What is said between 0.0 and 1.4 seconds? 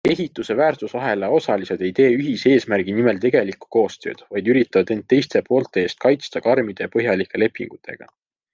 Ehituse väärtusahela